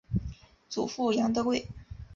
[0.67, 1.67] 祖父杨德贵。